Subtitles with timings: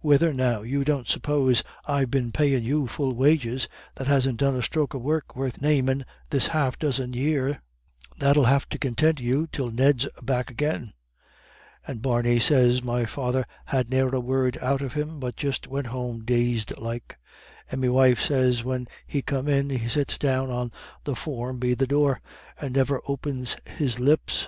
[0.00, 4.62] Whethen now, you don't suppose I've been payin' you full wages, that hasn't done a
[4.62, 7.62] stroke of work worth namin' this half dozen year?
[8.18, 10.94] That'ill have to contint you till Ned's back agin.'
[11.86, 15.86] "And Barney sez my father had ne'er a word out of him, but just went
[15.86, 17.16] home dazed like.
[17.70, 20.72] And me wife sez when he come in, he sits down on
[21.04, 22.20] the form be the door,
[22.60, 24.44] and niver opens his lips.